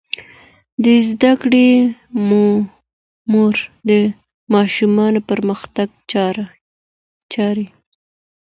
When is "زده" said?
1.09-1.31